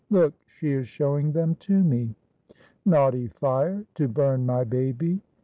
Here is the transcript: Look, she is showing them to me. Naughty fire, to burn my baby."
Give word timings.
Look, 0.09 0.33
she 0.47 0.71
is 0.71 0.87
showing 0.87 1.31
them 1.33 1.53
to 1.57 1.73
me. 1.83 2.15
Naughty 2.85 3.27
fire, 3.27 3.85
to 3.93 4.07
burn 4.07 4.47
my 4.47 4.63
baby." 4.63 5.21